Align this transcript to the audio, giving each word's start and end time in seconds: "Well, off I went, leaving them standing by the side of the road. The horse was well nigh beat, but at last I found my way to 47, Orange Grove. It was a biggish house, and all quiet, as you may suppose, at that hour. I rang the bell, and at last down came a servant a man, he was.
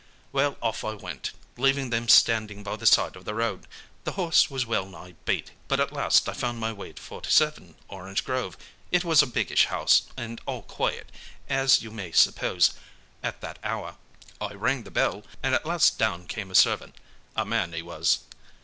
"Well, 0.31 0.57
off 0.63 0.83
I 0.83 0.93
went, 0.95 1.29
leaving 1.57 1.91
them 1.91 2.09
standing 2.09 2.63
by 2.63 2.75
the 2.75 2.87
side 2.87 3.15
of 3.15 3.23
the 3.23 3.35
road. 3.35 3.67
The 4.03 4.13
horse 4.13 4.49
was 4.49 4.65
well 4.65 4.87
nigh 4.87 5.13
beat, 5.25 5.51
but 5.67 5.79
at 5.79 5.91
last 5.93 6.27
I 6.27 6.33
found 6.33 6.59
my 6.59 6.73
way 6.73 6.93
to 6.93 6.99
47, 6.99 7.75
Orange 7.87 8.23
Grove. 8.23 8.57
It 8.89 9.03
was 9.03 9.21
a 9.21 9.27
biggish 9.27 9.65
house, 9.67 10.07
and 10.17 10.41
all 10.47 10.63
quiet, 10.63 11.11
as 11.47 11.83
you 11.83 11.91
may 11.91 12.11
suppose, 12.13 12.71
at 13.21 13.41
that 13.41 13.59
hour. 13.63 13.97
I 14.41 14.53
rang 14.55 14.85
the 14.85 14.89
bell, 14.89 15.23
and 15.43 15.53
at 15.53 15.67
last 15.67 15.99
down 15.99 16.25
came 16.25 16.49
a 16.49 16.55
servant 16.55 16.95
a 17.35 17.45
man, 17.45 17.71
he 17.71 17.83
was. 17.83 18.21